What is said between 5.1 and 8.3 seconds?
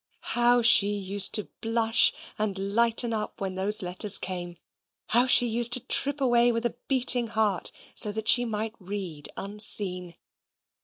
she used to trip away with a beating heart, so that